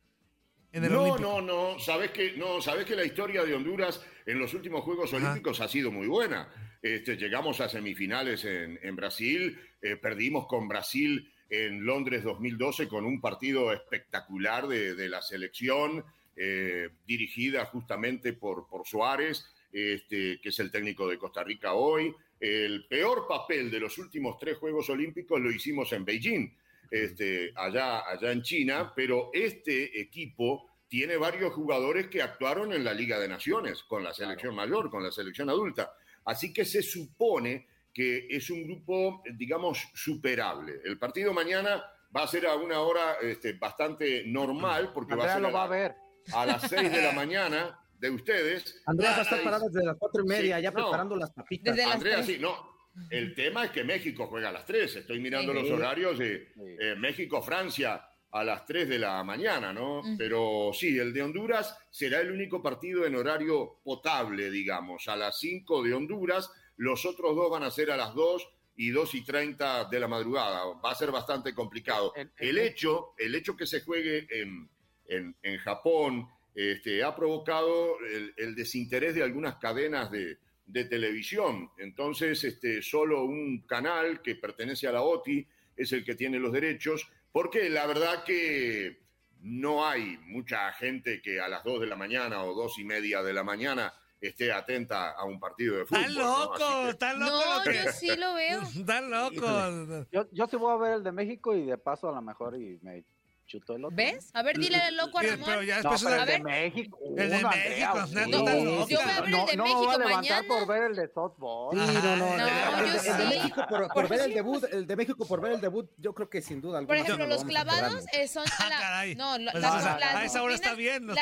En 0.72 0.84
el 0.86 0.92
no, 0.94 1.04
Olímpico. 1.04 1.42
no, 1.42 1.42
no, 1.74 1.80
sabes 1.80 2.12
que 2.12 2.34
no, 2.38 2.62
sabes 2.62 2.86
que 2.86 2.96
la 2.96 3.04
historia 3.06 3.44
de 3.44 3.54
Honduras 3.54 4.02
en 4.26 4.40
los 4.40 4.54
últimos 4.54 4.84
Juegos 4.84 5.14
Ajá. 5.14 5.24
Olímpicos 5.32 5.60
ha 5.62 5.68
sido 5.68 5.92
muy 5.92 6.08
buena. 6.08 6.48
Este, 6.82 7.16
llegamos 7.18 7.60
a 7.60 7.68
semifinales 7.70 8.46
en, 8.46 8.80
en 8.82 8.96
Brasil, 8.96 9.60
eh, 9.82 9.96
perdimos 9.98 10.48
con 10.48 10.68
Brasil 10.68 11.32
en 11.50 11.86
Londres 11.86 12.24
2012 12.24 12.88
con 12.88 13.06
un 13.06 13.20
partido 13.22 13.72
espectacular 13.74 14.68
de, 14.68 14.96
de 14.96 15.10
la 15.10 15.22
selección 15.22 16.04
eh, 16.38 16.89
dirigida 17.06 17.65
justamente 17.65 18.34
por, 18.34 18.67
por 18.67 18.86
Suárez, 18.86 19.46
este, 19.72 20.39
que 20.39 20.50
es 20.50 20.60
el 20.60 20.72
técnico 20.72 21.08
de 21.08 21.17
Costa 21.17 21.44
Rica 21.44 21.74
hoy. 21.74 22.13
El 22.39 22.86
peor 22.88 23.27
papel 23.27 23.72
de 23.72 23.79
los 23.79 23.98
últimos 23.98 24.38
tres 24.38 24.58
Juegos 24.58 24.89
Olímpicos 24.89 25.41
lo 25.41 25.50
hicimos 25.50 25.91
en 25.94 26.06
Beijing 26.06 26.56
este, 26.91 27.51
allá, 27.56 28.08
allá 28.08 28.32
en 28.32 28.41
China, 28.41 28.94
pero 28.96 29.32
este 29.34 30.00
equipo 30.00 30.70
tiene 30.88 31.17
varios 31.17 31.53
jugadores 31.53 32.08
que 32.08 32.22
actuaron 32.22 32.72
en 32.72 32.84
la 32.84 32.94
Liga 32.94 33.20
de 33.20 33.27
Naciones, 33.27 33.84
con 33.84 34.03
la 34.03 34.13
selección 34.13 34.56
mayor, 34.56 34.89
con 34.89 35.03
la 35.03 35.12
selección 35.12 35.50
adulta. 35.50 35.94
Así 36.25 36.53
que 36.53 36.63
se 36.63 36.82
supone 36.82 37.67
que 37.94 38.27
es 38.29 38.50
un 38.50 38.63
grupo, 38.63 39.24
digamos, 39.34 39.89
superable. 39.94 40.82
El 40.86 40.98
partido 40.98 41.34
mañana 41.34 41.84
va 42.15 42.24
a 42.24 42.27
ser 42.27 42.46
a 42.46 42.56
una 42.56 42.79
hora 42.82 43.15
este, 43.22 43.53
bastante 43.53 44.24
normal, 44.25 44.91
porque 44.94 45.15
va 45.15 45.25
a 45.25 45.34
ser 45.34 45.41
lo 45.41 45.51
va 45.51 45.63
a 45.63 45.67
ver. 45.67 45.96
A 46.34 46.46
las 46.46 46.62
6 46.70 46.92
de 46.92 47.02
la 47.02 47.12
mañana 47.14 47.80
de 48.00 48.10
ustedes. 48.12 48.82
Andrea 48.86 49.12
va 49.12 49.16
a 49.18 49.20
Ah, 49.20 49.24
estar 49.24 49.44
parada 49.44 49.66
desde 49.68 49.86
las 49.86 49.98
cuatro 49.98 50.24
y 50.24 50.28
media, 50.28 50.58
Sí, 50.58 50.64
ya 50.64 50.72
no. 50.72 50.76
preparando 50.76 51.16
las 51.16 51.32
papitas. 51.32 51.76
Desde 51.76 51.90
Andrea, 51.92 52.24
sí, 52.24 52.38
no. 52.40 52.76
El 53.12 53.36
tema 53.36 53.66
es 53.66 53.72
que 53.72 53.84
México 53.84 54.28
juega 54.28 54.50
a 54.50 54.52
las 54.52 54.66
3. 54.66 54.96
Estoy 54.98 55.20
mirando 55.20 55.54
Sí. 55.54 55.60
los 55.60 55.70
horarios 55.72 56.18
de 56.18 56.52
eh, 56.80 56.96
México-Francia 56.98 58.04
a 58.32 58.44
las 58.44 58.66
3 58.66 58.90
de 58.90 59.00
la 59.00 59.24
mañana, 59.24 59.72
¿no? 59.72 60.02
Mm. 60.04 60.18
Pero 60.18 60.72
sí, 60.74 60.98
el 60.98 61.14
de 61.14 61.22
Honduras 61.22 61.78
será 61.92 62.20
el 62.22 62.32
único 62.32 62.62
partido 62.62 63.06
en 63.06 63.16
horario 63.16 63.80
potable, 63.84 64.50
digamos, 64.52 65.08
a 65.08 65.16
las 65.16 65.40
5 65.40 65.84
de 65.84 65.94
Honduras. 65.94 66.52
Los 66.78 67.06
otros 67.06 67.36
dos 67.36 67.50
van 67.52 67.64
a 67.64 67.72
ser 67.72 67.92
a 67.92 67.98
las 67.98 68.14
2 68.14 68.48
y 68.76 68.90
2 68.92 69.16
y 69.16 69.24
30 69.24 69.86
de 69.86 70.00
la 70.00 70.08
madrugada. 70.08 70.64
Va 70.84 70.92
a 70.92 70.96
ser 70.96 71.12
bastante 71.12 71.54
complicado. 71.56 72.14
El- 72.16 72.32
el- 72.38 72.50
El 72.50 72.58
hecho, 72.60 73.14
el 73.18 73.34
hecho 73.36 73.56
que 73.56 73.66
se 73.66 73.82
juegue 73.82 74.28
en, 74.30 74.70
en, 75.08 75.36
en 75.44 75.58
Japón 75.60 76.28
este, 76.56 77.04
ha 77.04 77.16
provocado 77.16 78.00
el, 78.00 78.34
el 78.38 78.56
desinterés 78.56 79.14
de 79.16 79.24
algunas 79.24 79.58
cadenas 79.58 80.10
de, 80.12 80.38
de 80.66 80.86
televisión. 80.86 81.70
Entonces, 81.78 82.44
este, 82.44 82.82
solo 82.82 83.24
un 83.24 83.62
canal 83.68 84.22
que 84.22 84.36
pertenece 84.36 84.88
a 84.88 84.92
la 84.92 85.02
OTI 85.02 85.48
es 85.76 85.92
el 85.94 86.04
que 86.04 86.16
tiene 86.16 86.40
los 86.40 86.52
derechos, 86.52 87.08
porque 87.32 87.70
la 87.70 87.86
verdad 87.86 88.24
que 88.24 89.00
no 89.42 89.86
hay 89.88 90.18
mucha 90.26 90.72
gente 90.74 91.22
que 91.22 91.40
a 91.40 91.48
las 91.48 91.64
2 91.64 91.82
de 91.82 91.88
la 91.88 91.96
mañana 91.96 92.44
o 92.44 92.56
dos 92.56 92.80
y 92.80 92.84
media 92.84 93.22
de 93.22 93.34
la 93.34 93.44
mañana 93.44 93.94
esté 94.20 94.52
atenta 94.52 95.12
a 95.12 95.26
un 95.26 95.40
partido 95.40 95.78
de 95.78 95.86
fútbol. 95.86 96.02
¡Están 96.02 96.16
¿no? 96.16 96.40
locos! 96.40 96.58
Que- 96.86 96.90
¡Están 96.90 97.20
locos! 97.20 97.46
No, 97.58 97.64
que- 97.64 97.84
yo 97.86 97.92
sí 97.92 98.16
lo 98.18 98.34
veo. 98.34 98.62
¡Están 98.76 99.10
locos! 99.12 100.08
Yo, 100.12 100.28
yo 100.32 100.48
sí 100.48 100.56
voy 100.58 100.74
a 100.74 100.78
ver 100.78 100.94
el 100.96 101.04
de 101.04 101.12
México 101.12 101.56
y 101.56 101.66
de 101.68 101.78
paso 101.78 102.10
a 102.10 102.16
lo 102.16 102.22
mejor 102.24 102.60
y 102.60 102.80
me 102.82 103.04
chuto 103.48 103.75
el 103.75 103.86
otro. 103.86 103.96
¿Ves? 103.96 104.30
A 104.34 104.44
ver, 104.44 104.58
dile 104.60 104.77
al 104.77 104.96
loco 104.98 105.18
a 105.18 105.22
Sí, 105.24 105.27
Ramón. 105.30 105.46
pero 105.48 105.63
ya 105.63 105.82
No, 105.82 105.92
pero 105.98 106.10
el 106.16 106.20
de 106.20 106.32
ver. 106.34 106.44
México. 106.44 107.00
El 107.18 107.30
de 107.30 107.44
México, 107.44 108.08
sí. 108.08 108.13
loco. 108.32 108.88
Yo 108.88 109.00
voy 109.00 109.12
a 109.12 109.22
ver 109.22 109.25
el 109.25 109.32
no, 109.32 109.46
de 109.46 109.56
no 109.58 109.63
México 109.63 109.89
a 109.89 109.98
levantar 109.98 110.16
mañana. 110.16 110.48
por 110.48 110.68
ver 110.68 110.84
el 110.84 110.96
de 110.96 111.08
softball. 111.13 111.72
Sí, 111.88 111.94
no, 111.94 112.16
no, 112.16 112.16
No, 112.18 112.34
el, 112.34 112.39
yo 112.39 112.86
el- 112.86 112.94
de 112.94 113.00
sí. 113.00 113.10
México 113.30 113.66
por, 113.70 113.88
por 113.88 114.08
ver 114.10 114.20
el 114.22 114.34
debut, 114.34 114.63
el 114.72 114.86
de 114.88 114.96
México 114.96 115.25
por 115.25 115.42
ver 115.42 115.51
el 115.54 115.62
debut, 115.62 115.89
yo 115.98 116.13
creo 116.13 116.30
que 116.30 116.42
sin 116.42 116.62
duda 116.62 116.82
Por 116.86 116.96
alguna. 116.96 117.00
ejemplo, 117.00 117.25
sí 117.25 117.30
nos 117.30 117.30
los 117.38 117.44
a 117.44 117.48
clavados 117.48 118.06
eh, 118.13 118.27
son 118.27 118.46
a 118.48 118.51
Ah, 118.60 118.70
la... 118.70 118.77
caray. 118.80 119.16
No, 119.16 119.32
Pues 119.51 119.63
las, 119.63 119.86
a- 119.86 120.00
las 120.00 120.16
a 120.16 120.25
esa 120.25 120.44
hora 120.44 120.54
está 120.56 120.75
disciplinas- 120.75 120.77
bien, 120.77 121.08
Las 121.08 121.16
de 121.16 121.22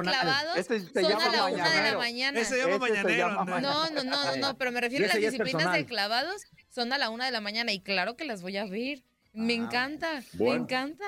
clavados 0.00 0.56
Ese 0.56 0.80
se 0.80 1.02
son 1.02 1.22
a 1.22 1.32
la 1.32 1.46
una 1.46 1.70
de 1.70 1.90
la 1.92 1.98
mañana. 1.98 2.38
Ese 2.40 2.58
llama 2.58 2.78
mañanero. 2.78 3.44
No, 3.44 3.90
no, 3.90 4.04
no, 4.04 4.36
no, 4.36 4.58
pero 4.58 4.70
me 4.70 4.80
refiero 4.80 5.06
a 5.06 5.08
las 5.08 5.16
disciplinas 5.16 5.72
de 5.72 5.86
clavados 5.86 6.42
son 6.68 6.92
a 6.92 6.98
la 6.98 7.10
una 7.10 7.24
de 7.26 7.30
la 7.32 7.40
mañana 7.40 7.72
y 7.72 7.80
claro 7.80 8.16
que 8.16 8.24
las 8.24 8.42
voy 8.42 8.56
a 8.58 8.64
ver. 8.66 9.02
Me 9.34 9.54
Ah, 9.54 9.56
encanta, 9.56 10.20
me 10.34 10.38
Bueno. 10.38 10.62
encanta. 10.64 11.04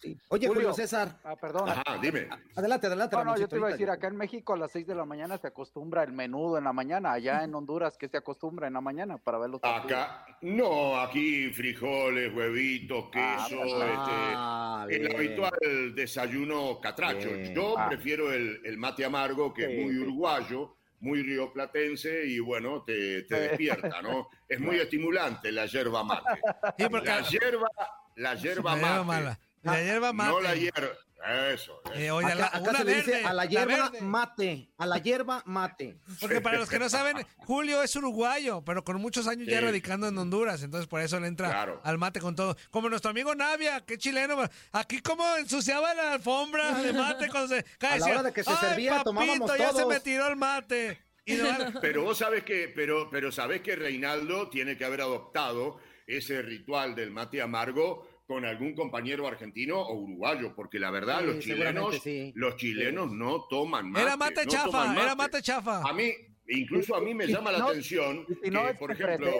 Sí. 0.00 0.16
Oye, 0.28 0.46
Julio, 0.46 0.62
Julio. 0.62 0.74
César, 0.74 1.18
Ah, 1.24 1.34
perdón. 1.34 1.68
Ajá, 1.68 1.82
dime. 2.00 2.28
adelante, 2.54 2.86
adelante. 2.86 3.16
No, 3.16 3.24
no, 3.24 3.30
yo 3.30 3.34
Ramoncito, 3.34 3.48
te 3.48 3.56
iba 3.56 3.66
a 3.68 3.70
decir, 3.72 3.90
acá 3.90 4.06
en 4.06 4.16
México 4.16 4.52
a 4.54 4.56
las 4.56 4.70
6 4.70 4.86
de 4.86 4.94
la 4.94 5.04
mañana 5.04 5.38
se 5.38 5.48
acostumbra 5.48 6.04
el 6.04 6.12
menudo 6.12 6.56
en 6.56 6.64
la 6.64 6.72
mañana. 6.72 7.12
Allá 7.12 7.42
en 7.42 7.52
Honduras, 7.54 7.96
¿qué 7.98 8.08
se 8.08 8.16
acostumbra 8.16 8.68
en 8.68 8.74
la 8.74 8.80
mañana 8.80 9.18
para 9.18 9.38
ver 9.38 9.50
los 9.50 9.60
partidos? 9.60 9.86
Acá, 10.00 10.24
no, 10.42 11.00
aquí 11.00 11.50
frijoles, 11.50 12.32
huevitos, 12.32 13.06
Ah, 13.14 13.46
queso, 13.48 13.60
Ah, 13.64 14.86
este, 14.88 15.06
el 15.06 15.16
habitual 15.16 15.94
desayuno 15.96 16.80
catracho. 16.80 17.28
Bien. 17.30 17.54
Yo 17.54 17.74
Ah. 17.76 17.88
prefiero 17.88 18.32
el, 18.32 18.60
el 18.64 18.78
mate 18.78 19.04
amargo, 19.04 19.52
que 19.52 19.66
Sí, 19.66 19.72
es 19.72 19.84
muy 19.84 19.94
sí. 19.94 20.00
uruguayo, 20.00 20.76
muy 21.00 21.22
rioplatense 21.22 22.26
y 22.26 22.38
bueno, 22.40 22.82
te, 22.84 23.22
te 23.22 23.40
despierta, 23.40 24.02
¿no? 24.02 24.28
Es 24.48 24.58
muy 24.60 24.76
estimulante 24.76 25.52
la 25.52 25.66
yerba 25.66 26.02
mate. 26.04 26.40
Sí, 26.78 26.86
porque 26.90 27.08
La 27.08 27.22
yerba, 27.22 27.68
la 28.16 28.34
yerba 28.34 28.76
mate. 28.76 29.04
mala. 29.04 29.40
La 29.62 29.82
hierba 29.82 30.12
mate. 30.12 30.30
No 30.30 30.40
la 30.40 30.54
hierba, 30.54 30.88
Eso. 31.26 31.80
eso. 31.84 31.94
Eh, 31.94 32.10
oye, 32.10 32.26
Acá, 32.26 32.34
la- 32.36 32.46
acá 32.46 32.58
una 32.60 32.78
se 32.78 32.84
le 32.84 32.94
dice 32.94 33.10
verde, 33.10 33.24
a 33.26 33.32
la 33.32 33.44
hierba 33.46 33.92
mate, 34.00 34.70
a 34.78 34.86
la 34.86 34.98
hierba 34.98 35.42
mate. 35.46 35.98
Porque 36.20 36.40
para 36.40 36.58
los 36.58 36.68
que 36.68 36.78
no 36.78 36.88
saben, 36.88 37.16
Julio 37.38 37.82
es 37.82 37.94
uruguayo, 37.96 38.62
pero 38.64 38.84
con 38.84 38.96
muchos 39.00 39.26
años 39.26 39.46
ya 39.48 39.60
radicando 39.60 40.08
en 40.08 40.16
Honduras, 40.16 40.62
entonces 40.62 40.86
por 40.86 41.00
eso 41.00 41.18
le 41.20 41.26
entra 41.26 41.50
Claro. 41.50 41.80
al 41.84 41.98
mate 41.98 42.20
con 42.20 42.36
todo. 42.36 42.56
Como 42.70 42.88
nuestro 42.88 43.10
amigo 43.10 43.34
Navia, 43.34 43.80
que 43.84 43.98
chileno, 43.98 44.36
aquí 44.72 45.00
como 45.00 45.24
ensuciaba 45.36 45.92
la 45.94 46.12
alfombra 46.12 46.72
de 46.82 46.92
mate 46.92 47.28
cuando 47.28 47.48
se 47.56 47.64
A 47.80 47.98
la 47.98 48.06
hora 48.06 48.22
de 48.22 48.32
que 48.32 48.44
se 48.44 48.50
"Ay, 48.50 48.56
servía, 48.60 49.02
tomábamos 49.02 49.38
papito, 49.38 49.56
ya 49.56 49.68
se 49.72 49.80
todos". 49.82 49.88
me 49.94 50.00
tiró 50.00 50.28
el 50.28 50.36
mate. 50.36 51.00
Y 51.26 51.34
no- 51.34 51.48
Pero 51.82 52.04
vos 52.04 52.18
sabés 52.18 52.44
que, 52.44 52.68
pero, 52.74 53.10
pero 53.10 53.30
sabés 53.32 53.60
que 53.60 53.76
Reinaldo 53.76 54.48
tiene 54.48 54.76
que 54.78 54.84
haber 54.84 55.00
adoptado 55.02 55.78
ese 56.06 56.40
ritual 56.42 56.94
del 56.94 57.10
mate 57.10 57.42
amargo 57.42 58.08
con 58.28 58.44
algún 58.44 58.74
compañero 58.74 59.26
argentino 59.26 59.80
o 59.80 59.94
uruguayo, 59.94 60.54
porque 60.54 60.78
la 60.78 60.90
verdad 60.90 61.20
Sí, 61.20 61.26
los 61.26 61.38
chilenos, 61.38 61.94
sí. 62.02 62.30
los 62.36 62.56
chilenos 62.56 63.10
no 63.10 63.46
toman 63.48 63.90
mate. 63.90 64.04
era 64.04 64.16
mate 64.18 64.44
no 64.44 64.50
chafa, 64.52 65.02
era 65.02 65.14
mate 65.14 65.40
chafa. 65.40 65.80
A 65.80 65.92
mí, 65.94 66.12
incluso 66.48 66.94
a 66.94 67.00
mí 67.00 67.14
me 67.14 67.26
llama 67.26 67.50
la 67.50 67.58
no- 67.60 67.68
atención 67.70 68.26
no 68.52 68.66
que, 68.66 68.74
por 68.74 68.92
ejemplo, 68.92 69.30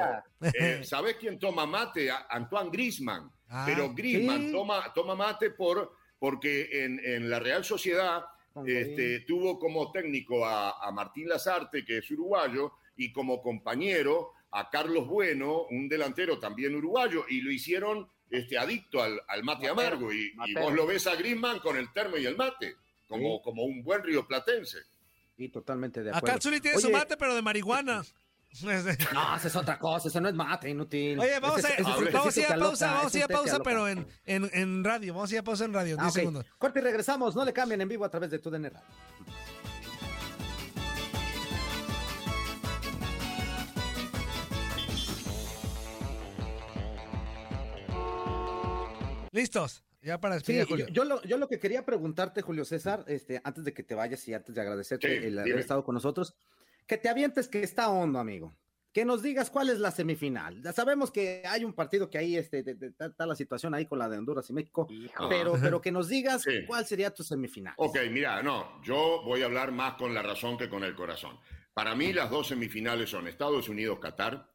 eh, 0.59 0.80
¿sabés 0.85 1.16
quién 1.16 1.38
toma 1.38 1.66
mate? 1.66 2.09
Antoine 2.30 2.71
Griezmann. 2.71 3.30
Ah, 3.50 3.64
Pero 3.66 3.92
Griezmann 3.92 4.47
sí. 4.47 4.52
toma, 4.52 4.90
toma 4.95 5.14
mate 5.14 5.50
por, 5.50 5.92
porque 6.18 6.85
en, 6.85 6.99
en 7.04 7.28
la 7.28 7.40
Real 7.40 7.64
Sociedad 7.66 8.25
este, 8.64 9.21
tuvo 9.21 9.59
como 9.59 9.92
técnico 9.92 10.47
a, 10.47 10.83
a 10.83 10.90
Martín 10.92 11.28
Lazarte, 11.28 11.85
que 11.85 11.99
es 11.99 12.11
uruguayo, 12.11 12.73
y 12.97 13.12
como 13.12 13.42
compañero 13.42 14.33
a 14.50 14.71
Carlos 14.71 15.07
Bueno, 15.07 15.64
un 15.71 15.90
delantero 15.90 16.38
también 16.38 16.75
uruguayo, 16.75 17.26
y 17.28 17.42
lo 17.42 17.52
hicieron 17.52 18.09
este, 18.31 18.59
adicto 18.59 19.03
al, 19.03 19.21
al 19.29 19.43
mate 19.45 19.69
amargo. 19.69 20.13
Y, 20.13 20.33
vos 20.55 20.73
lo 20.73 20.87
ves 20.87 21.07
a 21.07 21.15
Griezmann 21.17 21.59
con 21.61 21.77
el 21.77 21.93
termo 21.93 22.17
y 22.17 22.27
el 22.27 22.37
mate, 22.37 22.77
como, 23.09 23.37
Sí. 23.37 23.41
como 23.45 23.63
un 23.65 23.83
buen 23.83 24.03
rioplatense. 24.03 24.79
Y 25.37 25.49
totalmente 25.51 26.03
de 26.03 26.11
acuerdo. 26.11 26.27
Acá 26.33 26.41
Zuli 26.43 26.61
tiene 26.61 26.79
su 26.79 26.89
Oye, 26.89 26.97
mate, 26.97 27.17
pero 27.17 27.35
de 27.35 27.43
marihuana. 27.43 28.03
No, 28.63 28.71
esa 29.37 29.47
es 29.47 29.57
otra 29.57 29.79
cosa, 29.79 30.09
eso 30.09 30.23
no 30.23 30.29
es 30.31 30.35
mate, 30.35 30.71
inútil. 30.71 31.19
Oye, 31.21 31.39
vamos 31.39 31.59
Ese- 31.59 31.69
a, 31.69 31.71
ese 31.75 31.83
vamos 31.83 32.37
ir 32.39 32.47
a 32.47 32.57
pausa, 32.57 32.95
vamos 32.95 33.15
a 33.15 33.19
ir 33.19 33.25
a 33.25 33.29
pausa, 33.29 33.59
pero 33.63 33.87
en, 33.87 34.07
en, 34.25 34.49
en 34.55 34.83
radio. 34.83 35.13
Vamos 35.13 35.31
a 35.31 35.35
ir 35.35 35.41
a 35.41 35.43
pausa 35.45 35.67
en 35.67 35.75
radio, 35.75 35.97
10 35.97 35.99
Ah, 36.03 36.09
ok. 36.09 36.15
segundos. 36.15 36.47
Corte 36.57 36.79
y 36.79 36.83
regresamos, 36.83 37.37
no 37.37 37.45
le 37.45 37.53
cambien 37.53 37.83
en 37.83 37.89
vivo 37.91 38.07
a 38.07 38.09
través 38.11 38.31
de 38.31 38.39
tu 38.39 38.49
DN 38.51 38.71
Radio. 38.71 38.87
Listos, 49.42 49.85
ya 50.02 50.21
para 50.21 50.40
Sí, 50.40 50.52
despedir 50.54 50.61
yo, 50.62 50.66
Julio. 50.68 50.87
yo 50.88 51.04
lo, 51.04 51.23
yo 51.23 51.38
lo 51.38 51.47
que 51.49 51.61
quería 51.61 51.85
preguntarte, 51.87 52.42
Julio 52.42 52.64
César, 52.64 53.04
este, 53.07 53.40
antes 53.45 53.62
de 53.64 53.73
que 53.73 53.85
te 53.85 53.95
vayas 53.95 54.26
y 54.26 54.35
antes 54.35 54.52
de 54.52 54.61
agradecerte 54.61 55.07
Sí, 55.21 55.26
el 55.26 55.38
haber 55.38 55.52
dime. 55.52 55.61
estado 55.61 55.85
con 55.85 55.95
nosotros, 55.95 56.35
que 56.88 56.97
te 56.99 57.09
avientes 57.09 57.47
que 57.49 57.62
está 57.62 57.88
hondo, 57.88 58.18
amigo. 58.18 58.57
Que 58.92 59.04
nos 59.04 59.23
digas 59.23 59.49
cuál 59.50 59.68
es 59.68 59.78
la 59.78 59.92
semifinal. 59.92 60.61
Ya 60.62 60.73
sabemos 60.73 61.12
que 61.12 61.42
hay 61.47 61.62
un 61.64 61.73
partido 61.73 62.11
que 62.11 62.18
ahí 62.18 62.37
este, 62.37 62.64
de- 62.64 62.75
de- 62.75 62.88
está, 62.88 63.07
está 63.07 63.26
la 63.26 63.37
situación 63.37 63.75
ahí 63.75 63.87
con 63.87 64.00
la 64.00 64.09
de 64.09 64.18
Honduras 64.18 64.50
y 64.50 64.54
México, 64.54 64.88
pero, 65.28 65.52
pero 65.61 65.80
que 65.80 65.92
nos 65.92 66.09
digas 66.09 66.42
Sí. 66.42 66.64
cuál 66.66 66.85
sería 66.85 67.14
tu 67.14 67.23
semifinal. 67.23 67.75
Ok, 67.76 67.97
mira, 68.11 68.42
no, 68.42 68.83
yo 68.83 69.23
voy 69.25 69.42
a 69.42 69.45
hablar 69.45 69.71
más 69.71 69.95
con 69.95 70.12
la 70.14 70.23
razón 70.23 70.59
que 70.59 70.68
con 70.68 70.83
el 70.83 70.97
corazón. 70.97 71.38
Para 71.75 71.95
mí 71.95 72.12
las 72.12 72.28
dos 72.30 72.49
semifinales 72.49 73.09
son 73.11 73.28
Estados 73.28 73.68
Unidos-Qatar 73.68 74.50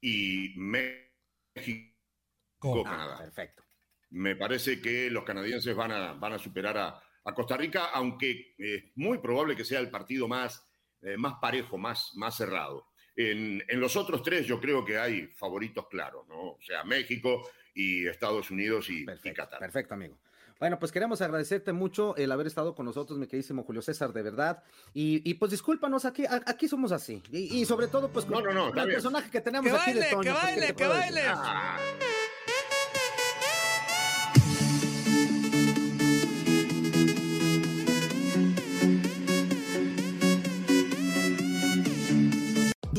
y 0.00 0.54
México-Canadá. 0.56 3.16
Ah, 3.16 3.18
perfecto. 3.18 3.64
Me 4.10 4.36
parece 4.36 4.80
que 4.80 5.10
los 5.10 5.24
canadienses 5.24 5.74
van 5.76 5.92
a, 5.92 6.12
van 6.14 6.32
a 6.32 6.38
superar 6.38 6.78
a, 6.78 7.02
a 7.24 7.34
Costa 7.34 7.56
Rica, 7.56 7.86
aunque 7.92 8.54
es 8.56 8.84
muy 8.94 9.18
probable 9.18 9.54
que 9.56 9.64
sea 9.64 9.80
el 9.80 9.90
partido 9.90 10.28
más, 10.28 10.66
eh, 11.02 11.16
más 11.16 11.34
parejo, 11.40 11.76
más, 11.76 12.12
más 12.14 12.36
cerrado. 12.36 12.86
En, 13.16 13.62
en 13.68 13.80
los 13.80 13.96
otros 13.96 14.22
tres 14.22 14.46
yo 14.46 14.60
creo 14.60 14.84
que 14.84 14.96
hay 14.98 15.26
favoritos 15.26 15.88
claros, 15.88 16.26
¿no? 16.28 16.40
O 16.52 16.58
sea, 16.60 16.84
México 16.84 17.48
y 17.74 18.06
Estados 18.06 18.50
Unidos 18.50 18.88
y, 18.90 19.04
y 19.24 19.32
Qatar. 19.34 19.58
Perfecto, 19.58 19.94
amigo. 19.94 20.18
Bueno, 20.60 20.78
pues 20.80 20.90
queremos 20.90 21.20
agradecerte 21.20 21.72
mucho 21.72 22.16
el 22.16 22.32
haber 22.32 22.48
estado 22.48 22.74
con 22.74 22.86
nosotros, 22.86 23.16
mi 23.18 23.26
queridísimo 23.26 23.62
Julio 23.62 23.80
César, 23.82 24.12
de 24.12 24.22
verdad. 24.22 24.62
Y, 24.94 25.28
y 25.28 25.34
pues 25.34 25.52
discúlpanos, 25.52 26.04
aquí, 26.04 26.24
aquí 26.46 26.66
somos 26.66 26.90
así. 26.92 27.22
Y, 27.30 27.58
y 27.60 27.64
sobre 27.64 27.86
todo, 27.88 28.08
pues 28.10 28.24
con, 28.24 28.42
No, 28.42 28.52
no, 28.52 28.52
no, 28.52 28.66
el 28.68 28.72
bien. 28.74 28.88
personaje 28.88 29.30
que 29.30 29.40
tenemos 29.40 29.70
¡Que 29.70 29.76
aquí 29.76 29.92
de 29.92 30.00
baile, 30.00 30.10
Toño. 30.10 30.22
que 30.22 30.30
pues, 30.30 30.44
¿qué 30.44 30.46
baile, 30.46 30.66
que 30.74 30.84
decir? 30.84 30.88
baile! 30.88 32.17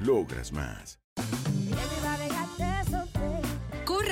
Logras 0.00 0.50
más. 0.50 0.98